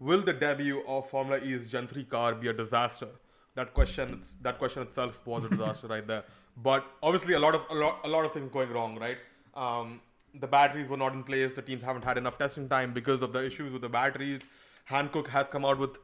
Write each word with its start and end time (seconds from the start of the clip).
will 0.00 0.22
the 0.22 0.32
debut 0.32 0.82
of 0.86 1.08
Formula 1.10 1.38
E's 1.42 1.70
Gen 1.70 1.86
3 1.86 2.04
car 2.04 2.34
be 2.34 2.48
a 2.48 2.52
disaster? 2.52 3.08
That 3.54 3.74
question, 3.74 4.20
that 4.42 4.58
question 4.58 4.82
itself 4.82 5.20
was 5.26 5.44
a 5.44 5.48
disaster 5.48 5.88
right 5.88 6.06
there. 6.06 6.24
But 6.56 6.84
obviously, 7.02 7.34
a 7.34 7.38
lot 7.40 7.54
of 7.54 7.62
a 7.70 7.74
lot, 7.74 8.00
a 8.04 8.08
lot 8.08 8.24
of 8.24 8.32
things 8.32 8.50
going 8.52 8.70
wrong, 8.72 8.98
right? 8.98 9.18
Um, 9.54 10.00
the 10.34 10.46
batteries 10.46 10.88
were 10.88 10.96
not 10.96 11.12
in 11.14 11.24
place. 11.24 11.52
The 11.52 11.62
teams 11.62 11.82
haven't 11.82 12.04
had 12.04 12.18
enough 12.18 12.38
testing 12.38 12.68
time 12.68 12.92
because 12.92 13.22
of 13.22 13.32
the 13.32 13.44
issues 13.44 13.72
with 13.72 13.82
the 13.82 13.88
batteries. 13.88 14.42
Hankook 14.90 15.28
has 15.28 15.48
come 15.48 15.64
out 15.64 15.78
with 15.78 15.98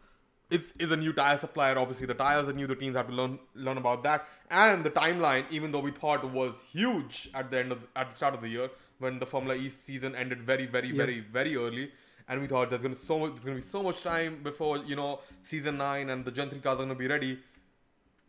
it's 0.50 0.72
is 0.78 0.90
a 0.92 0.96
new 0.96 1.12
tire 1.12 1.38
supplier. 1.38 1.78
Obviously, 1.78 2.06
the 2.06 2.14
tires 2.14 2.48
are 2.48 2.52
new. 2.52 2.66
The 2.66 2.76
teams 2.76 2.96
have 2.96 3.06
to 3.08 3.12
learn 3.12 3.38
learn 3.54 3.78
about 3.78 4.02
that. 4.04 4.26
And 4.50 4.84
the 4.84 4.90
timeline, 4.90 5.44
even 5.50 5.72
though 5.72 5.80
we 5.80 5.90
thought 5.90 6.28
was 6.30 6.60
huge 6.72 7.30
at 7.34 7.50
the 7.50 7.58
end 7.58 7.72
of 7.72 7.86
at 7.96 8.10
the 8.10 8.16
start 8.16 8.34
of 8.34 8.40
the 8.40 8.48
year 8.48 8.70
when 8.98 9.18
the 9.18 9.26
Formula 9.26 9.54
E 9.56 9.68
season 9.68 10.14
ended 10.14 10.42
very, 10.42 10.66
very, 10.66 10.88
Yeah. 10.88 10.96
very, 10.96 11.20
very 11.20 11.56
early, 11.56 11.92
and 12.28 12.40
we 12.40 12.46
thought 12.46 12.70
there's 12.70 12.82
gonna 12.82 12.96
so 12.96 13.18
much, 13.18 13.32
there's 13.32 13.44
gonna 13.44 13.56
be 13.56 13.62
so 13.62 13.82
much 13.82 14.02
time 14.02 14.42
before 14.42 14.78
you 14.78 14.96
know 14.96 15.20
season 15.42 15.76
nine 15.78 16.10
and 16.10 16.24
the 16.24 16.30
Gen 16.30 16.48
three 16.50 16.60
cars 16.60 16.78
are 16.80 16.82
gonna 16.84 16.94
be 16.94 17.06
ready. 17.08 17.38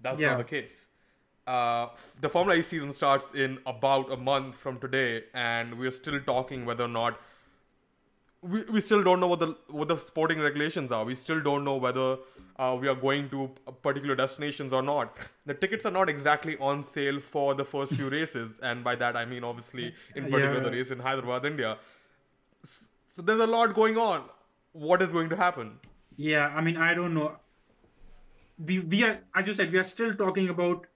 That's 0.02 0.20
Yeah. 0.20 0.30
not 0.31 0.40
the 0.40 0.44
case. 0.44 0.88
Uh, 1.48 1.88
the 2.22 2.27
Formula 2.30 2.58
E 2.59 2.62
season 2.63 2.91
starts 2.91 3.31
in 3.34 3.59
about 3.67 4.12
a 4.12 4.17
month 4.17 4.55
from 4.55 4.80
today, 4.80 5.23
and 5.34 5.77
we're 5.77 5.91
still 5.91 6.20
talking 6.22 6.66
whether 6.66 6.84
or 6.86 6.88
not 6.89 7.20
we, 8.41 8.62
we 8.63 8.81
still 8.81 9.03
don't 9.03 9.20
know 9.20 9.27
what 9.27 9.39
the 9.39 9.55
what 9.67 9.88
the 9.88 9.98
sporting 9.98 10.39
regulations 10.39 10.91
are. 10.91 11.03
We 11.05 11.16
still 11.16 11.41
don't 11.41 11.64
know 11.64 11.75
whether 11.77 12.17
uh, 12.58 12.77
we 12.80 12.88
are 12.88 12.95
going 12.95 13.30
to 13.30 13.50
particular 13.81 14.16
destinations 14.16 14.73
or 14.73 14.81
not. 14.81 15.17
The 15.45 15.53
tickets 15.53 15.86
are 15.86 15.91
not 15.91 16.09
exactly 16.09 16.58
on 16.58 16.84
sale 16.84 17.20
for 17.20 17.53
the 17.55 17.66
first 17.66 17.94
few 17.94 18.09
races, 18.17 18.59
and 18.62 18.84
by 18.84 18.95
that 18.95 19.16
I 19.16 19.25
mean 19.25 19.44
obviously 19.44 19.94
in 20.16 20.25
particular 20.25 20.59
the 20.62 20.72
race 20.72 20.91
in 20.91 21.00
Hyderabad, 21.00 21.45
India. 21.45 21.77
So 23.16 23.22
there's 23.22 23.40
a 23.40 23.48
lot 23.48 23.74
going 23.74 23.98
on. 23.98 24.24
What 24.74 25.02
is 25.02 25.10
going 25.14 25.30
to 25.30 25.38
happen? 25.38 25.80
Yeah, 26.18 26.48
I 26.48 26.60
mean, 26.60 26.76
I 26.76 26.94
don't 26.94 27.14
know. 27.14 27.38
We 28.58 28.80
we 28.80 29.04
are, 29.04 29.20
as 29.34 29.48
you 29.48 29.54
said, 29.54 29.72
we 29.72 29.78
are 29.80 29.86
still 29.89 30.14
talking 30.14 30.50
about 30.50 30.88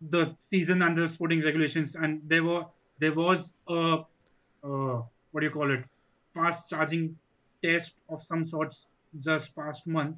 the 0.00 0.32
season 0.36 0.82
and 0.82 0.96
the 0.96 1.08
sporting 1.08 1.42
regulations, 1.42 1.96
and 1.96 2.20
there 2.24 2.44
were 2.44 2.66
there 3.00 3.12
was 3.12 3.54
a 3.68 4.04
uh, 4.62 5.02
what 5.32 5.40
do 5.40 5.46
you 5.46 5.50
call 5.50 5.72
it, 5.72 5.82
fast 6.32 6.70
charging 6.70 7.16
test 7.60 7.94
of 8.08 8.22
some 8.22 8.44
sorts 8.44 8.86
just 9.18 9.54
past 9.56 9.88
month, 9.88 10.16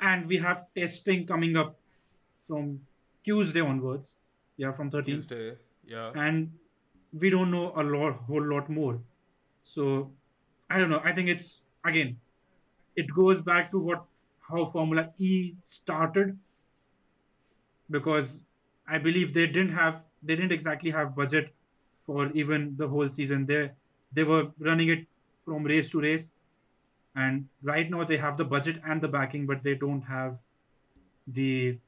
and 0.00 0.26
we 0.26 0.38
have 0.38 0.64
testing 0.74 1.26
coming 1.26 1.58
up 1.64 1.76
from 2.46 2.80
Tuesday 3.24 3.60
onwards. 3.60 4.14
Yeah, 4.56 4.72
from 4.72 4.90
13th 4.90 5.04
Tuesday, 5.04 5.52
yeah. 5.86 6.12
and 6.14 6.50
we 7.12 7.28
don't 7.28 7.50
know 7.50 7.72
a 7.76 7.82
lot 7.82 8.20
whole 8.26 8.42
lot 8.54 8.70
more 8.70 8.98
so 9.74 10.12
i 10.70 10.78
don't 10.78 10.90
know. 10.90 11.00
I 11.04 11.12
think 11.14 11.28
it's 11.28 11.62
again 11.84 12.20
it 12.96 13.12
goes 13.14 13.40
back 13.40 13.70
to 13.72 13.78
what 13.78 14.04
how 14.48 14.64
formula 14.64 15.12
e 15.18 15.54
started. 15.60 16.38
Because 17.90 18.42
i 18.86 18.98
believe 18.98 19.34
they 19.34 19.46
didn't 19.46 19.74
have 19.78 20.02
they 20.22 20.36
didn't 20.36 20.52
exactly 20.52 20.90
have 20.90 21.14
budget 21.16 21.54
for 21.98 22.30
even 22.32 22.76
the 22.76 22.88
whole 22.88 23.08
season. 23.08 23.46
They 23.46 23.70
they 24.12 24.24
were 24.24 24.52
running 24.58 24.88
it 24.88 25.06
from 25.40 25.64
race 25.64 25.90
to 25.90 26.00
race. 26.00 26.34
And 27.14 27.48
right 27.62 27.90
now 27.90 28.04
they 28.04 28.16
have 28.16 28.36
the 28.36 28.44
budget 28.44 28.80
and 28.84 29.00
the 29.02 29.08
backing 29.08 29.46
but 29.46 29.62
they 29.62 29.74
don't 29.74 30.02
have 30.02 30.38
the 31.26 31.78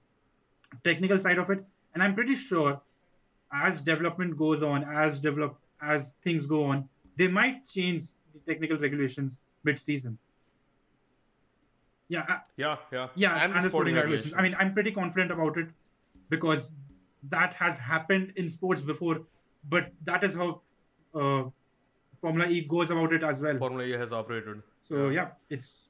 technical 0.84 1.19
side 1.19 1.39
of 1.39 1.51
it. 1.51 1.64
And 1.95 2.03
i'm 2.03 2.14
pretty 2.14 2.36
sure 2.36 2.81
as 3.53 3.81
development 3.81 4.36
goes 4.36 4.62
on, 4.62 4.84
as 4.84 5.19
develop 5.19 5.58
as 5.83 6.12
things 6.23 6.47
go 6.47 6.64
on, 6.64 6.89
they 7.16 7.28
might 7.28 7.66
change 7.69 8.03
the 8.33 8.41
technical 8.47 8.78
regulations 8.78 9.41
mid-season. 9.64 10.19
Yeah, 12.08 12.39
Yeah, 12.56 12.77
yeah. 12.92 13.08
yeah, 13.14 13.44
and, 13.44 13.64
the 13.64 13.69
sporting 13.69 13.94
regulations. 13.94 14.34
I 14.36 14.42
mean, 14.42 14.56
I'm 14.58 14.75
pretty 14.75 14.91
confident 14.91 15.30
about 15.30 15.56
it 15.56 15.69
because 16.28 16.72
that 17.28 17.55
has 17.55 17.78
happened 17.78 18.33
in 18.36 18.48
sports 18.48 18.83
before, 18.83 19.20
but 19.68 19.92
that 20.05 20.24
is 20.24 20.35
how 20.35 20.61
uh, 21.14 21.45
Formula 22.20 22.51
E 22.51 22.62
goes 22.62 22.90
about 22.90 23.12
it 23.12 23.23
as 23.23 23.40
well. 23.40 23.58
Formula 23.58 23.85
E 23.85 23.92
has 23.92 24.12
operated. 24.12 24.62
So 24.83 25.08
yeah, 25.11 25.29
it's 25.51 25.89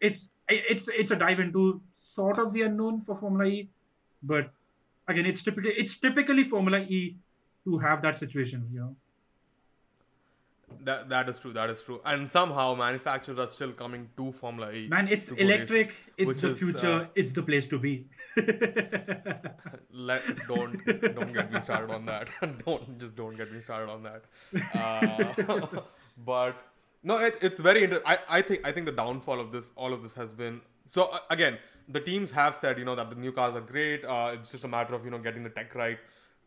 it's 0.00 0.30
it's 0.48 0.88
it's 0.88 1.10
a 1.10 1.16
dive 1.16 1.40
into 1.40 1.80
sort 1.94 2.38
of 2.38 2.52
the 2.52 2.62
unknown 2.62 3.00
for 3.00 3.14
Formula 3.14 3.50
E, 3.50 3.68
but 4.22 4.50
again, 5.08 5.26
it's 5.26 5.42
typically 5.42 5.72
it's 5.72 5.98
typically 5.98 6.44
Formula 6.44 6.80
E 6.80 7.16
to 7.64 7.78
have 7.78 8.00
that 8.02 8.16
situation, 8.16 8.68
you 8.72 8.80
know. 8.80 8.96
That 10.84 11.08
that 11.08 11.28
is 11.28 11.38
true. 11.38 11.52
That 11.52 11.70
is 11.70 11.82
true. 11.82 12.00
And 12.04 12.30
somehow 12.30 12.74
manufacturers 12.74 13.38
are 13.38 13.48
still 13.48 13.72
coming 13.72 14.08
to 14.16 14.32
Formula 14.32 14.72
E. 14.72 14.88
Man, 14.88 15.08
it's 15.08 15.28
go 15.28 15.36
race. 15.36 15.44
electric. 15.44 15.94
It's 16.16 16.40
the 16.40 16.50
is, 16.50 16.58
future. 16.58 16.92
uh, 16.92 17.06
it's 17.14 17.32
the 17.32 17.42
place 17.42 17.66
to 17.66 17.78
be. 17.78 18.06
Let 19.90 20.22
don't 20.48 20.84
don't 21.14 21.32
get 21.32 21.52
me 21.52 21.60
started 21.60 21.90
on 21.90 22.06
that. 22.06 22.30
don't 22.66 22.98
just 22.98 23.16
don't 23.16 23.36
get 23.36 23.52
me 23.52 23.60
started 23.60 23.90
on 23.90 24.02
that. 24.02 24.24
Uh, 24.74 25.80
but 26.24 26.56
no, 27.02 27.18
it, 27.18 27.38
it's 27.40 27.60
very. 27.60 27.84
Inter- 27.84 28.02
I 28.04 28.18
I 28.28 28.42
think 28.42 28.66
I 28.66 28.72
think 28.72 28.86
the 28.86 28.92
downfall 28.92 29.40
of 29.40 29.52
this 29.52 29.72
all 29.76 29.92
of 29.92 30.02
this 30.02 30.14
has 30.14 30.30
been 30.32 30.60
so 30.86 31.04
uh, 31.04 31.18
again 31.30 31.58
the 31.88 32.00
teams 32.00 32.30
have 32.30 32.54
said 32.54 32.78
you 32.78 32.84
know 32.84 32.94
that 32.94 33.10
the 33.10 33.16
new 33.16 33.32
cars 33.32 33.54
are 33.54 33.60
great. 33.60 34.04
Uh, 34.04 34.32
it's 34.34 34.50
just 34.50 34.64
a 34.64 34.68
matter 34.68 34.94
of 34.94 35.04
you 35.04 35.10
know 35.10 35.18
getting 35.18 35.42
the 35.42 35.50
tech 35.50 35.74
right 35.74 35.98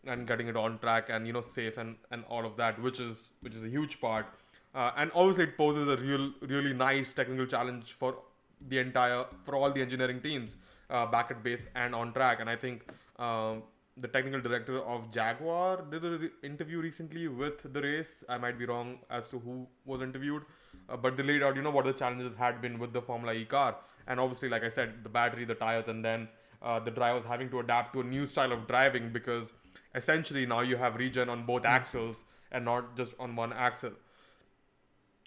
and 0.06 0.28
getting 0.28 0.48
it 0.48 0.56
on 0.56 0.80
track 0.80 1.10
and 1.10 1.28
you 1.28 1.34
know 1.34 1.42
safe 1.42 1.78
and 1.78 1.96
and 2.12 2.24
all 2.30 2.46
of 2.46 2.56
that, 2.58 2.82
which 2.82 3.00
is 3.00 3.30
which 3.42 3.56
is 3.56 3.64
a 3.64 3.70
huge 3.70 4.00
part. 4.02 4.26
Uh, 4.74 4.92
and 4.98 5.12
obviously 5.16 5.46
it 5.46 5.58
poses 5.58 5.88
a 5.88 5.98
real 5.98 6.32
really 6.42 6.74
nice 6.74 7.12
technical 7.12 7.46
challenge 7.46 7.94
for 7.94 8.16
the 8.68 8.78
entire 8.78 9.26
for 9.44 9.56
all 9.56 9.72
the 9.72 9.82
engineering 9.82 10.22
teams 10.22 10.58
uh, 10.90 11.06
back 11.06 11.32
at 11.32 11.44
base 11.44 11.68
and 11.76 11.96
on 11.96 12.14
track. 12.14 12.40
And 12.40 12.50
I 12.50 12.56
think 12.56 12.92
um, 13.18 13.64
the 13.98 14.08
technical 14.08 14.40
director 14.42 14.80
of 14.80 15.12
Jaguar 15.12 15.84
did 15.90 16.04
an 16.04 16.20
re- 16.20 16.30
interview 16.44 16.82
recently 16.82 17.28
with 17.28 17.74
the 17.74 17.82
race. 17.82 18.24
I 18.30 18.38
might 18.38 18.58
be 18.58 18.66
wrong 18.66 19.00
as 19.10 19.28
to 19.30 19.40
who 19.40 19.68
was 19.86 20.02
interviewed, 20.02 20.44
uh, 20.88 20.98
but 20.98 21.18
they 21.18 21.24
laid 21.24 21.44
out 21.44 21.56
you 21.56 21.62
know 21.62 21.72
what 21.72 21.86
the 21.86 21.94
challenges 21.94 22.36
had 22.36 22.62
been 22.62 22.80
with 22.80 22.94
the 22.94 23.02
Formula 23.02 23.34
E 23.34 23.46
car. 23.46 23.76
And 24.08 24.20
obviously, 24.20 24.50
like 24.50 24.64
I 24.64 24.70
said, 24.70 25.04
the 25.04 25.10
battery, 25.10 25.46
the 25.46 25.56
tires, 25.56 25.88
and 25.88 26.04
then 26.04 26.28
uh, 26.62 26.80
the 26.80 26.92
drivers 26.92 27.26
having 27.26 27.50
to 27.50 27.60
adapt 27.60 27.94
to 27.94 28.02
a 28.02 28.04
new 28.04 28.26
style 28.26 28.52
of 28.52 28.68
driving 28.68 29.12
because 29.12 29.54
essentially 29.96 30.46
now 30.46 30.62
you 30.62 30.78
have 30.78 30.96
regen 30.96 31.30
on 31.30 31.46
both 31.46 31.66
axles 31.66 32.24
and 32.52 32.66
not 32.66 32.96
just 32.96 33.14
on 33.20 33.36
one 33.36 33.54
axle. 33.54 33.92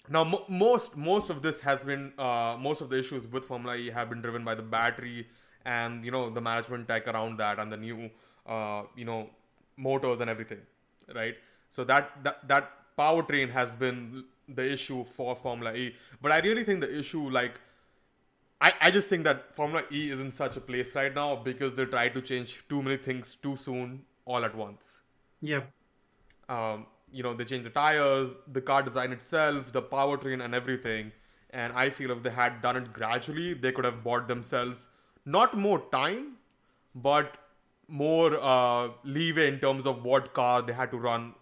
Now, 0.09 0.23
mo- 0.25 0.45
most 0.49 0.97
most 0.97 1.29
of 1.29 1.41
this 1.41 1.61
has 1.61 1.83
been 1.83 2.13
uh, 2.17 2.57
most 2.59 2.81
of 2.81 2.89
the 2.89 2.99
issues 2.99 3.25
with 3.27 3.45
Formula 3.45 3.75
E 3.75 3.89
have 3.89 4.09
been 4.09 4.21
driven 4.21 4.43
by 4.43 4.55
the 4.55 4.61
battery 4.61 5.27
and 5.65 6.03
you 6.03 6.11
know 6.11 6.29
the 6.29 6.41
management 6.41 6.87
tech 6.87 7.07
around 7.07 7.37
that 7.37 7.59
and 7.59 7.71
the 7.71 7.77
new 7.77 8.09
uh, 8.45 8.83
you 8.95 9.05
know 9.05 9.29
motors 9.77 10.19
and 10.19 10.29
everything, 10.29 10.59
right? 11.15 11.35
So 11.69 11.85
that 11.85 12.23
that 12.23 12.47
that 12.49 12.71
powertrain 12.97 13.49
has 13.51 13.73
been 13.73 14.25
the 14.49 14.69
issue 14.69 15.05
for 15.05 15.35
Formula 15.37 15.73
E. 15.73 15.95
But 16.21 16.33
I 16.33 16.39
really 16.39 16.65
think 16.65 16.81
the 16.81 16.99
issue 16.99 17.29
like 17.29 17.53
I, 18.59 18.73
I 18.81 18.91
just 18.91 19.07
think 19.07 19.23
that 19.23 19.55
Formula 19.55 19.83
E 19.89 20.11
is 20.11 20.19
in 20.19 20.33
such 20.33 20.57
a 20.57 20.61
place 20.61 20.93
right 20.95 21.13
now 21.13 21.37
because 21.37 21.75
they 21.75 21.85
try 21.85 22.09
to 22.09 22.21
change 22.21 22.63
too 22.67 22.83
many 22.83 22.97
things 22.97 23.35
too 23.35 23.55
soon 23.55 24.03
all 24.25 24.45
at 24.45 24.55
once. 24.55 24.99
Yep. 25.41 25.71
um, 26.49 26.85
you 27.11 27.23
know 27.23 27.33
they 27.33 27.45
change 27.45 27.63
the 27.63 27.69
tires 27.69 28.31
the 28.51 28.61
car 28.61 28.81
design 28.83 29.11
itself 29.11 29.71
the 29.71 29.81
powertrain 29.81 30.43
and 30.43 30.55
everything. 30.55 31.11
And 31.61 31.73
i 31.73 31.89
feel 31.89 32.11
if 32.11 32.23
they 32.23 32.31
had 32.31 32.61
done 32.61 32.77
it 32.77 32.91
gradually 32.93 33.53
they 33.53 33.71
could 33.71 33.85
have 33.85 34.03
bought 34.03 34.27
themselves 34.27 34.87
not 35.25 35.55
more 35.57 35.83
time 35.91 36.23
but 36.95 37.37
more 37.87 38.39
uh, 38.41 38.89
leeway 39.03 39.47
in 39.47 39.59
terms 39.59 39.85
of 39.85 40.03
what 40.03 40.33
car 40.33 40.61
they 40.61 40.73
had 40.73 40.91
to 40.91 40.97
run 40.97 41.33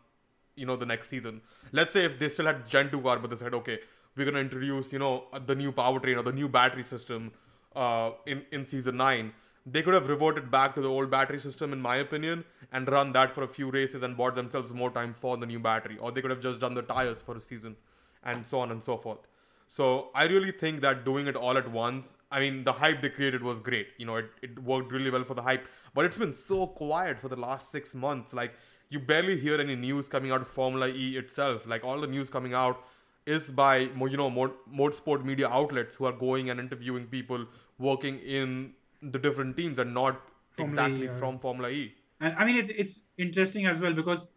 you 0.55 0.65
know 0.65 0.75
the 0.75 0.85
next 0.85 1.09
season. 1.09 1.41
Let's 1.71 1.93
say 1.93 2.05
if 2.05 2.19
they 2.19 2.29
still 2.29 2.45
had 2.45 2.67
gen 2.67 2.91
2 2.91 3.01
car 3.01 3.19
but 3.19 3.29
they 3.29 3.37
said 3.37 3.53
okay 3.53 3.79
we're 4.15 4.25
going 4.25 4.35
to 4.35 4.41
introduce 4.41 4.91
you 4.93 4.99
know 4.99 5.25
the 5.45 5.55
new 5.55 5.71
powertrain 5.71 6.17
or 6.17 6.23
the 6.23 6.33
new 6.33 6.49
battery 6.49 6.83
system 6.83 7.31
uh, 7.75 8.11
in 8.25 8.43
in 8.51 8.65
season 8.65 8.97
9 8.97 9.33
they 9.65 9.81
could 9.81 9.93
have 9.93 10.07
reverted 10.07 10.49
back 10.49 10.73
to 10.75 10.81
the 10.81 10.87
old 10.87 11.09
battery 11.09 11.39
system 11.39 11.73
in 11.73 11.81
my 11.81 11.97
opinion 11.97 12.43
and 12.71 12.87
run 12.89 13.11
that 13.13 13.31
for 13.31 13.43
a 13.43 13.47
few 13.47 13.69
races 13.69 14.01
and 14.03 14.17
bought 14.17 14.35
themselves 14.35 14.71
more 14.71 14.89
time 14.91 15.13
for 15.13 15.37
the 15.37 15.45
new 15.45 15.59
battery 15.59 15.97
or 15.99 16.11
they 16.11 16.21
could 16.21 16.31
have 16.31 16.41
just 16.41 16.59
done 16.59 16.73
the 16.73 16.81
tires 16.81 17.21
for 17.21 17.35
a 17.35 17.39
season 17.39 17.75
and 18.23 18.47
so 18.47 18.59
on 18.59 18.71
and 18.71 18.83
so 18.83 18.97
forth 18.97 19.27
so 19.71 20.09
I 20.13 20.25
really 20.25 20.51
think 20.51 20.81
that 20.81 21.05
doing 21.05 21.27
it 21.27 21.37
all 21.37 21.57
at 21.57 21.71
once, 21.71 22.15
I 22.29 22.41
mean, 22.41 22.65
the 22.65 22.73
hype 22.73 23.01
they 23.01 23.07
created 23.07 23.41
was 23.41 23.61
great. 23.61 23.87
You 23.97 24.05
know, 24.05 24.17
it, 24.17 24.25
it 24.41 24.61
worked 24.61 24.91
really 24.91 25.09
well 25.09 25.23
for 25.23 25.33
the 25.33 25.41
hype, 25.41 25.65
but 25.93 26.03
it's 26.03 26.17
been 26.17 26.33
so 26.33 26.67
quiet 26.67 27.21
for 27.21 27.29
the 27.29 27.37
last 27.37 27.71
six 27.71 27.95
months. 27.95 28.33
Like, 28.33 28.53
you 28.89 28.99
barely 28.99 29.39
hear 29.39 29.61
any 29.61 29.77
news 29.77 30.09
coming 30.09 30.29
out 30.29 30.41
of 30.41 30.49
Formula 30.49 30.89
E 30.89 31.15
itself. 31.17 31.65
Like, 31.65 31.85
all 31.85 32.01
the 32.01 32.07
news 32.07 32.29
coming 32.29 32.53
out 32.53 32.83
is 33.25 33.49
by, 33.49 33.77
you 33.77 34.17
know, 34.17 34.29
motorsport 34.29 35.23
media 35.23 35.47
outlets 35.47 35.95
who 35.95 36.03
are 36.03 36.11
going 36.11 36.49
and 36.49 36.59
interviewing 36.59 37.05
people 37.05 37.45
working 37.79 38.19
in 38.19 38.73
the 39.01 39.19
different 39.19 39.57
teams 39.57 39.79
and 39.79 39.93
not 39.93 40.21
Formula 40.51 40.81
E, 40.81 40.85
exactly 40.85 41.05
yeah. 41.07 41.19
from 41.19 41.39
Formula 41.39 41.69
E. 41.69 41.93
And 42.19 42.35
I 42.37 42.45
mean, 42.45 42.57
it's 42.57 42.69
it's 42.69 43.03
interesting 43.17 43.65
as 43.65 43.79
well 43.79 43.93
because 43.93 44.27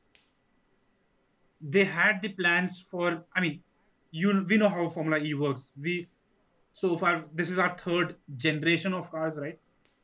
they 1.61 1.85
had 1.85 2.23
the 2.23 2.29
plans 2.29 2.85
for. 2.91 3.25
I 3.35 3.41
mean, 3.41 3.61
you 4.11 4.45
we 4.49 4.57
know 4.57 4.69
how 4.69 4.89
Formula 4.89 5.19
E 5.19 5.35
works. 5.35 5.73
We 5.81 6.09
so 6.73 6.97
far 6.97 7.25
this 7.35 7.51
is 7.51 7.59
our 7.59 7.77
third 7.79 8.17
generation 8.37 8.95
of 8.95 9.11
cars, 9.11 9.37
right? 9.37 9.59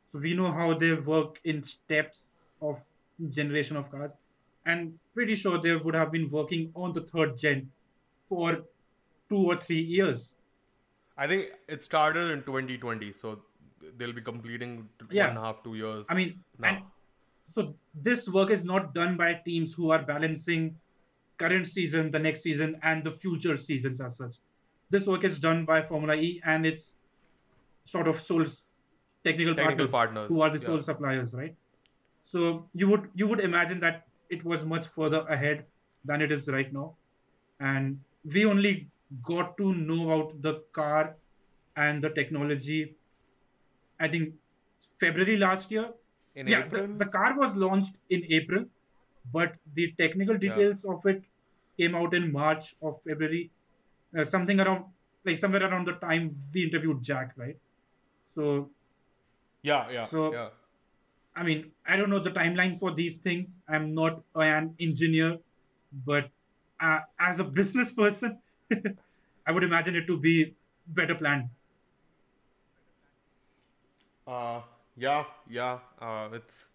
So 0.05 0.19
we 0.19 0.33
know 0.33 0.51
how 0.51 0.73
they 0.73 0.93
work 0.93 1.39
in 1.43 1.63
steps 1.63 2.31
of 2.61 2.83
generation 3.29 3.77
of 3.77 3.89
cars, 3.91 4.13
and 4.65 4.97
pretty 5.13 5.35
sure 5.35 5.61
they 5.61 5.75
would 5.75 5.95
have 5.95 6.11
been 6.11 6.29
working 6.29 6.71
on 6.75 6.93
the 6.93 7.01
third 7.01 7.37
gen 7.37 7.71
for 8.27 8.59
two 9.29 9.45
or 9.51 9.57
three 9.57 9.81
years. 9.81 10.33
I 11.17 11.27
think 11.27 11.49
it 11.67 11.81
started 11.81 12.31
in 12.31 12.43
2020, 12.43 13.11
so 13.11 13.39
they'll 13.97 14.13
be 14.13 14.21
completing 14.21 14.87
yeah. 15.09 15.23
one 15.23 15.29
and 15.31 15.39
a 15.39 15.41
half, 15.41 15.63
two 15.63 15.75
years. 15.75 16.05
I 16.09 16.13
mean, 16.13 16.39
now. 16.59 16.85
so 17.47 17.75
this 17.93 18.27
work 18.27 18.49
is 18.49 18.63
not 18.63 18.93
done 18.93 19.17
by 19.17 19.33
teams 19.45 19.73
who 19.73 19.91
are 19.91 20.01
balancing 20.01 20.75
current 21.37 21.67
season, 21.67 22.11
the 22.11 22.19
next 22.19 22.41
season, 22.41 22.79
and 22.83 23.03
the 23.03 23.11
future 23.11 23.57
seasons 23.57 24.01
as 24.01 24.17
such. 24.17 24.35
This 24.89 25.07
work 25.07 25.23
is 25.23 25.39
done 25.39 25.65
by 25.65 25.81
Formula 25.81 26.15
E 26.15 26.41
and 26.45 26.65
its 26.65 26.95
sort 27.85 28.07
of 28.07 28.21
sole 28.21 28.45
technical, 29.23 29.55
technical 29.55 29.87
partners, 29.87 29.91
partners, 29.91 30.27
who 30.29 30.41
are 30.41 30.49
the 30.49 30.59
sole 30.59 30.75
yeah. 30.75 30.81
suppliers, 30.81 31.33
right? 31.33 31.55
So 32.21 32.67
you 32.73 32.87
would 32.89 33.09
you 33.15 33.27
would 33.27 33.39
imagine 33.39 33.79
that 33.79 34.07
it 34.29 34.45
was 34.45 34.65
much 34.65 34.87
further 34.87 35.25
ahead 35.27 35.65
than 36.05 36.21
it 36.21 36.31
is 36.31 36.47
right 36.47 36.71
now, 36.71 36.95
and 37.59 37.99
we 38.33 38.45
only 38.45 38.87
got 39.23 39.57
to 39.57 39.73
know 39.73 40.11
about 40.11 40.41
the 40.41 40.61
car 40.73 41.15
and 41.75 42.03
the 42.03 42.09
technology. 42.09 42.95
I 44.01 44.07
think 44.07 44.33
February 44.99 45.37
last 45.37 45.71
year. 45.71 45.89
In 46.35 46.47
yeah, 46.47 46.65
April? 46.65 46.87
The, 46.87 47.05
the 47.05 47.05
car 47.05 47.37
was 47.37 47.55
launched 47.55 47.95
in 48.09 48.23
April, 48.29 48.65
but 49.33 49.55
the 49.75 49.93
technical 49.97 50.37
details 50.37 50.85
yeah. 50.85 50.93
of 50.93 51.05
it 51.05 51.23
came 51.77 51.95
out 51.95 52.13
in 52.13 52.31
March 52.31 52.75
or 52.79 52.93
February, 52.93 53.51
uh, 54.17 54.23
something 54.23 54.59
around 54.59 54.85
like 55.25 55.37
somewhere 55.37 55.63
around 55.63 55.87
the 55.87 55.93
time 55.93 56.35
we 56.53 56.63
interviewed 56.63 57.03
Jack, 57.03 57.33
right? 57.35 57.57
So 58.25 58.69
yeah, 59.61 59.89
yeah. 59.91 60.05
So 60.05 60.33
yeah. 60.33 60.49
I 61.35 61.43
mean, 61.43 61.71
I 61.87 61.95
don't 61.95 62.09
know 62.09 62.19
the 62.19 62.31
timeline 62.31 62.79
for 62.79 62.93
these 62.93 63.17
things. 63.17 63.59
I'm 63.67 63.93
not 63.93 64.21
an 64.35 64.75
engineer, 64.79 65.37
but 66.05 66.29
uh, 66.79 66.99
as 67.19 67.39
a 67.39 67.43
business 67.43 67.91
person, 67.91 68.39
I 69.47 69.51
would 69.51 69.63
imagine 69.63 69.95
it 69.95 70.07
to 70.07 70.17
be 70.17 70.55
better 70.87 71.15
planned. 71.15 71.49
Uh, 74.31 74.61
yeah, 74.95 75.25
yeah. 75.49 75.79
Uh, 75.99 76.29
it's 76.33 76.67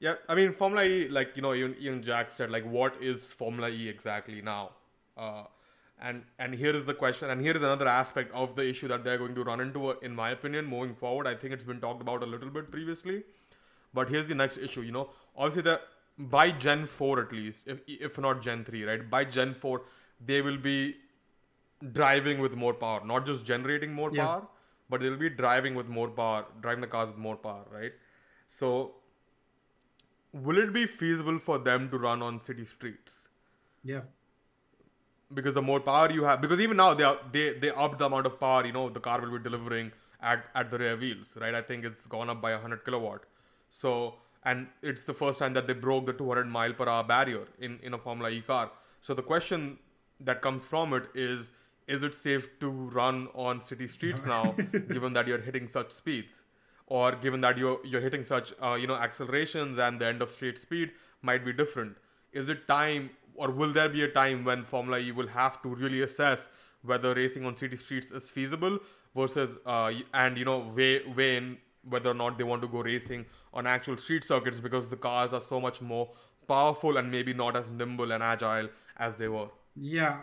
yeah, 0.00 0.14
I 0.28 0.34
mean 0.34 0.52
Formula 0.52 0.84
E, 0.84 1.08
like 1.08 1.32
you 1.36 1.42
know, 1.42 1.54
even, 1.54 1.76
even 1.78 2.02
Jack 2.02 2.30
said, 2.30 2.50
like, 2.50 2.64
what 2.64 2.94
is 3.00 3.24
Formula 3.24 3.68
E 3.68 3.88
exactly 3.88 4.40
now? 4.40 4.70
Uh, 5.16 5.44
and 6.00 6.22
and 6.38 6.54
here 6.54 6.74
is 6.74 6.84
the 6.84 6.94
question, 6.94 7.30
and 7.30 7.40
here 7.40 7.56
is 7.56 7.62
another 7.62 7.88
aspect 7.88 8.32
of 8.32 8.54
the 8.54 8.66
issue 8.66 8.88
that 8.88 9.04
they're 9.04 9.18
going 9.18 9.34
to 9.34 9.44
run 9.44 9.60
into, 9.60 9.90
in 10.00 10.14
my 10.14 10.30
opinion, 10.30 10.64
moving 10.66 10.94
forward. 10.94 11.26
I 11.26 11.34
think 11.34 11.52
it's 11.52 11.64
been 11.64 11.80
talked 11.80 12.00
about 12.00 12.22
a 12.22 12.26
little 12.26 12.50
bit 12.50 12.70
previously, 12.70 13.24
but 13.92 14.08
here's 14.08 14.28
the 14.28 14.34
next 14.34 14.58
issue. 14.58 14.82
You 14.82 14.92
know, 14.92 15.10
obviously 15.36 15.62
the 15.62 15.80
by 16.18 16.50
Gen 16.52 16.86
four 16.86 17.20
at 17.20 17.32
least, 17.32 17.64
if 17.66 17.80
if 17.88 18.18
not 18.18 18.40
Gen 18.40 18.64
three, 18.64 18.84
right? 18.84 19.10
By 19.10 19.24
Gen 19.24 19.54
four, 19.54 19.82
they 20.24 20.40
will 20.40 20.58
be 20.58 20.94
driving 21.92 22.40
with 22.40 22.54
more 22.54 22.74
power, 22.74 23.04
not 23.04 23.26
just 23.26 23.44
generating 23.44 23.92
more 23.92 24.10
yeah. 24.12 24.26
power, 24.26 24.48
but 24.88 25.00
they'll 25.00 25.16
be 25.16 25.30
driving 25.30 25.74
with 25.74 25.86
more 25.86 26.08
power, 26.08 26.46
driving 26.60 26.80
the 26.80 26.86
cars 26.86 27.08
with 27.08 27.18
more 27.18 27.36
power, 27.36 27.64
right? 27.70 27.92
So 28.46 28.94
will 30.32 30.58
it 30.58 30.72
be 30.72 30.86
feasible 30.86 31.38
for 31.38 31.58
them 31.58 31.90
to 31.90 31.98
run 31.98 32.22
on 32.22 32.42
city 32.42 32.64
streets? 32.64 33.28
Yeah. 33.84 34.02
Because 35.32 35.54
the 35.54 35.62
more 35.62 35.80
power 35.80 36.10
you 36.10 36.24
have, 36.24 36.40
because 36.40 36.60
even 36.60 36.76
now 36.76 36.94
they 36.94 37.04
are, 37.04 37.18
they 37.32 37.52
they 37.52 37.70
upped 37.70 37.98
the 37.98 38.06
amount 38.06 38.26
of 38.26 38.40
power 38.40 38.64
you 38.64 38.72
know 38.72 38.88
the 38.88 39.00
car 39.00 39.20
will 39.20 39.36
be 39.38 39.42
delivering 39.42 39.92
at 40.20 40.46
at 40.54 40.70
the 40.70 40.78
rear 40.78 40.96
wheels, 40.96 41.36
right? 41.36 41.54
I 41.54 41.60
think 41.60 41.84
it's 41.84 42.06
gone 42.06 42.30
up 42.30 42.40
by 42.40 42.52
100 42.52 42.84
kilowatt. 42.84 43.24
So 43.68 44.14
and 44.44 44.68
it's 44.82 45.04
the 45.04 45.12
first 45.12 45.38
time 45.38 45.52
that 45.54 45.66
they 45.66 45.74
broke 45.74 46.06
the 46.06 46.14
200 46.14 46.46
mile 46.46 46.72
per 46.72 46.88
hour 46.88 47.04
barrier 47.04 47.46
in 47.58 47.78
in 47.82 47.92
a 47.92 47.98
Formula 47.98 48.30
E 48.30 48.40
car. 48.40 48.70
So 49.00 49.14
the 49.14 49.22
question 49.22 49.78
that 50.20 50.40
comes 50.40 50.64
from 50.64 50.94
it 50.94 51.10
is 51.14 51.52
is 51.88 52.02
it 52.02 52.14
safe 52.14 52.48
to 52.60 52.70
run 52.70 53.28
on 53.34 53.60
city 53.60 53.88
streets 53.88 54.26
now 54.26 54.52
given 54.92 55.12
that 55.14 55.26
you're 55.26 55.40
hitting 55.40 55.66
such 55.66 55.90
speeds? 55.90 56.44
Or 56.86 57.12
given 57.12 57.42
that 57.42 57.58
you're 57.58 57.80
you're 57.84 58.00
hitting 58.00 58.24
such 58.24 58.52
uh, 58.62 58.74
you 58.74 58.86
know 58.86 58.94
accelerations 58.94 59.78
and 59.78 60.00
the 60.00 60.06
end 60.06 60.22
of 60.22 60.30
straight 60.30 60.58
speed 60.58 60.92
might 61.20 61.44
be 61.44 61.52
different 61.52 61.96
is 62.32 62.48
it 62.48 62.66
time 62.68 63.10
or 63.34 63.50
will 63.50 63.72
there 63.72 63.88
be 63.88 64.02
a 64.04 64.08
time 64.08 64.44
when 64.44 64.64
formula 64.64 64.98
e 64.98 65.12
will 65.12 65.28
have 65.28 65.60
to 65.62 65.74
really 65.74 66.02
assess 66.02 66.48
whether 66.82 67.14
racing 67.14 67.44
on 67.44 67.56
city 67.56 67.76
streets 67.76 68.10
is 68.10 68.30
feasible 68.30 68.78
versus 69.14 69.58
uh, 69.66 69.92
and 70.14 70.38
you 70.38 70.44
know 70.44 70.58
weigh, 70.74 71.02
weigh 71.16 71.36
in 71.36 71.58
whether 71.88 72.10
or 72.10 72.14
not 72.14 72.38
they 72.38 72.44
want 72.44 72.62
to 72.62 72.68
go 72.68 72.80
racing 72.80 73.26
on 73.52 73.66
actual 73.66 73.96
street 73.96 74.24
circuits 74.24 74.60
because 74.60 74.90
the 74.90 74.96
cars 74.96 75.32
are 75.32 75.40
so 75.40 75.60
much 75.60 75.80
more 75.80 76.10
powerful 76.46 76.96
and 76.96 77.10
maybe 77.10 77.34
not 77.34 77.56
as 77.56 77.70
nimble 77.70 78.12
and 78.12 78.22
agile 78.22 78.68
as 78.96 79.16
they 79.16 79.28
were? 79.28 79.48
Yeah 79.74 80.18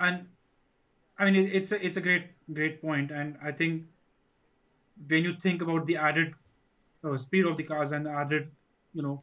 and 0.00 0.26
i 1.20 1.30
mean 1.30 1.48
it's 1.60 1.72
a 1.72 1.86
it's 1.86 1.96
a 1.96 2.00
great 2.00 2.28
great 2.58 2.82
point 2.82 3.10
and 3.10 3.36
i 3.42 3.52
think 3.52 3.84
when 5.08 5.24
you 5.24 5.34
think 5.34 5.62
about 5.62 5.86
the 5.86 5.96
added 5.96 6.34
uh, 7.04 7.16
speed 7.16 7.46
of 7.46 7.56
the 7.56 7.62
cars 7.62 7.92
and 7.92 8.06
added, 8.06 8.50
you 8.92 9.02
know, 9.02 9.22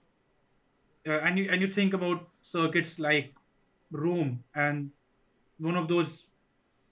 uh, 1.08 1.20
and 1.20 1.38
you 1.38 1.50
and 1.52 1.62
you 1.62 1.68
think 1.74 1.94
about 1.94 2.28
circuits 2.42 3.00
like 3.00 3.34
Rome 3.92 4.44
and 4.56 4.92
one 5.60 5.76
of 5.76 5.88
those 5.88 6.26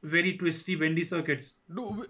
very 0.03 0.37
twisty, 0.37 0.75
bendy 0.75 1.03
circuits. 1.03 1.55
we, 1.69 2.05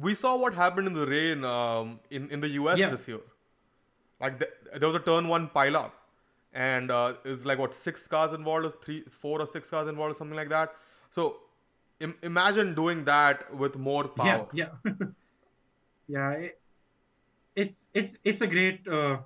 we 0.00 0.14
saw 0.14 0.36
what 0.36 0.54
happened 0.54 0.86
in 0.86 0.94
the 0.94 1.06
rain 1.06 1.44
um, 1.44 2.00
in 2.10 2.30
in 2.30 2.40
the 2.40 2.48
US 2.60 2.78
yeah. 2.78 2.90
this 2.90 3.06
year. 3.06 3.20
Like 4.20 4.38
the, 4.38 4.48
there 4.78 4.88
was 4.88 4.96
a 4.96 5.00
turn 5.00 5.28
one 5.28 5.48
pile 5.48 5.76
up, 5.76 5.94
and 6.52 6.90
uh, 6.90 7.14
it's 7.24 7.44
like 7.44 7.58
what 7.58 7.74
six 7.74 8.06
cars 8.06 8.32
involved, 8.32 8.66
or 8.66 8.70
three, 8.70 9.02
four 9.02 9.40
or 9.40 9.46
six 9.46 9.70
cars 9.70 9.88
involved, 9.88 10.12
or 10.12 10.18
something 10.18 10.36
like 10.36 10.48
that. 10.48 10.74
So 11.10 11.36
Im- 12.00 12.16
imagine 12.22 12.74
doing 12.74 13.04
that 13.04 13.54
with 13.54 13.76
more 13.76 14.08
power. 14.08 14.48
Yeah, 14.52 14.68
yeah. 14.84 14.92
yeah 16.08 16.30
it, 16.30 16.60
it's 17.56 17.88
it's 17.94 18.16
it's 18.24 18.40
a 18.40 18.46
great 18.46 18.86
uh, 18.88 19.18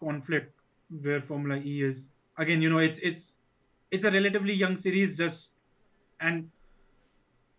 conflict 0.00 0.52
where 1.02 1.20
formula 1.20 1.60
e 1.72 1.82
is 1.82 2.10
again 2.38 2.62
you 2.62 2.70
know 2.70 2.78
it's 2.78 2.98
it's 2.98 3.36
it's 3.90 4.04
a 4.04 4.10
relatively 4.10 4.54
young 4.54 4.76
series 4.76 5.16
just 5.16 5.50
and 6.20 6.50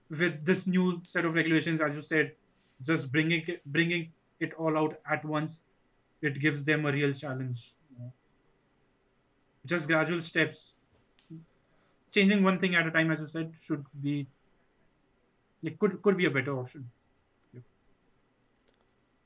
with 0.10 0.44
this 0.46 0.66
new 0.68 1.02
set 1.04 1.26
of 1.26 1.34
regulations 1.34 1.82
as 1.82 1.96
you 1.96 2.02
said 2.02 2.32
just 2.82 3.12
bringing 3.12 3.44
it 3.48 3.62
bringing 3.78 4.12
it 4.40 4.54
all 4.54 4.78
out 4.78 5.00
at 5.12 5.26
once 5.26 5.62
it 6.22 6.40
gives 6.40 6.64
them 6.64 6.86
a 6.86 6.92
real 6.92 7.14
challenge 7.14 7.74
just 9.66 9.88
gradual 9.88 10.22
steps 10.22 10.74
changing 12.18 12.44
one 12.44 12.60
thing 12.60 12.76
at 12.76 12.88
a 12.88 12.92
time 12.98 13.12
as 13.12 13.20
you 13.26 13.28
said 13.36 13.54
should 13.68 13.86
be 14.08 14.16
it 15.64 15.80
could 15.80 16.02
could 16.02 16.18
be 16.18 16.26
a 16.26 16.36
better 16.40 16.58
option 16.64 16.90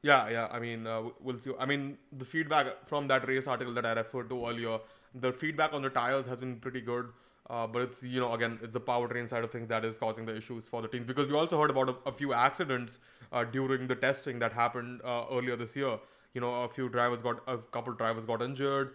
yeah, 0.02 0.30
yeah. 0.30 0.48
I 0.50 0.60
mean, 0.60 0.88
uh, 0.88 1.04
we'll 1.20 1.40
see. 1.40 1.52
I 1.60 1.66
mean, 1.66 1.98
the 2.18 2.26
feedback 2.26 2.88
from 2.88 3.08
that 3.10 3.28
race 3.28 3.48
article 3.48 3.74
that 3.74 3.86
I 3.86 3.94
referred 3.94 4.30
to 4.30 4.48
earlier, 4.48 4.80
the 5.14 5.34
feedback 5.34 5.74
on 5.74 5.82
the 5.82 5.90
tires 5.90 6.26
has 6.26 6.40
been 6.40 6.56
pretty 6.58 6.82
good. 6.82 7.10
Uh, 7.50 7.66
but 7.66 7.82
it's 7.82 8.04
you 8.04 8.20
know 8.20 8.32
again 8.34 8.60
it's 8.62 8.74
the 8.76 8.80
powertrain 8.80 9.28
side 9.28 9.44
of 9.44 9.52
things 9.52 9.68
that 9.68 9.84
is 9.84 9.98
causing 9.98 10.24
the 10.24 10.36
issues 10.38 10.66
for 10.66 10.84
the 10.84 10.88
teams 10.88 11.08
because 11.08 11.28
we 11.28 11.34
also 11.34 11.60
heard 11.60 11.72
about 11.72 11.90
a, 11.90 11.96
a 12.06 12.12
few 12.12 12.32
accidents 12.32 13.00
uh, 13.32 13.44
during 13.44 13.88
the 13.88 13.96
testing 13.96 14.38
that 14.38 14.54
happened 14.54 15.02
uh, 15.04 15.26
earlier 15.32 15.56
this 15.56 15.76
year. 15.76 15.98
You 16.36 16.42
know, 16.42 16.64
a 16.64 16.70
few 16.70 16.90
drivers 16.90 17.24
got 17.24 17.42
a 17.48 17.58
couple 17.58 17.92
drivers 17.94 18.24
got 18.26 18.44
injured. 18.44 18.94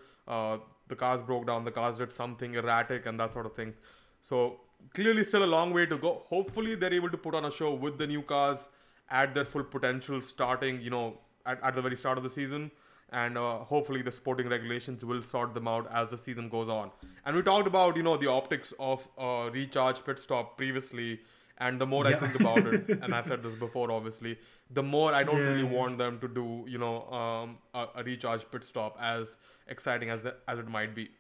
Uh, 0.91 0.95
the 0.95 0.97
cars 0.97 1.23
broke 1.23 1.47
down. 1.47 1.65
The 1.65 1.71
cars 1.71 1.99
did 1.99 2.13
something 2.13 2.55
erratic 2.55 3.07
and 3.07 3.19
that 3.21 3.33
sort 3.33 3.47
of 3.47 3.55
things. 3.55 3.81
So 4.21 4.61
clearly, 4.95 5.25
still 5.25 5.45
a 5.45 5.47
long 5.47 5.73
way 5.73 5.87
to 5.87 5.99
go. 5.99 6.23
Hopefully, 6.27 6.75
they're 6.75 6.95
able 6.95 7.11
to 7.11 7.17
put 7.17 7.35
on 7.35 7.45
a 7.45 7.51
show 7.51 7.75
with 7.75 7.99
the 7.99 8.07
new 8.07 8.23
cars 8.23 8.69
at 9.11 9.35
their 9.35 9.45
full 9.45 9.65
potential 9.65 10.21
starting, 10.21 10.81
you 10.81 10.91
know, 10.91 11.19
at, 11.47 11.63
at 11.63 11.75
the 11.75 11.83
very 11.83 11.97
start 11.97 12.19
of 12.19 12.25
the 12.25 12.31
season. 12.31 12.71
And 13.13 13.39
uh, 13.39 13.59
hopefully 13.59 14.03
the 14.03 14.11
sporting 14.11 14.49
regulations 14.49 15.05
will 15.05 15.23
sort 15.23 15.55
them 15.55 15.69
out 15.69 15.89
as 15.93 16.11
the 16.11 16.19
season 16.19 16.49
goes 16.49 16.69
on. 16.69 16.91
And 17.25 17.37
we 17.37 17.43
talked 17.43 17.67
about, 17.67 17.97
you 17.97 18.03
know, 18.03 18.17
the 18.17 18.29
optics 18.29 18.73
of 18.81 19.09
a 19.19 19.51
recharge 19.53 20.05
pit 20.05 20.19
stop 20.19 20.57
previously. 20.57 21.21
And 21.59 21.81
the 21.81 21.87
more 21.87 22.05
yeah. 22.05 22.17
I 22.17 22.21
think 22.21 22.41
about 22.41 22.67
it, 22.67 22.89
and 23.03 23.15
I've 23.15 23.27
said 23.27 23.43
this 23.45 23.55
before, 23.55 23.91
obviously, 23.93 24.39
the 24.71 24.83
more 24.83 25.15
I 25.15 25.23
don't 25.23 25.39
yeah. 25.39 25.45
really 25.45 25.63
want 25.63 25.99
them 25.99 26.19
to 26.21 26.29
do, 26.29 26.65
you 26.67 26.79
know, 26.79 27.05
um, 27.13 27.59
a, 27.75 27.87
a 27.97 28.03
recharge 28.03 28.51
pit 28.51 28.65
stop 28.65 28.97
as 29.01 29.39
exciting 29.69 30.11
as 30.11 30.25
the, 30.25 30.35
as 30.49 30.59
it 30.59 30.69
might 30.69 30.95
be. 30.95 31.11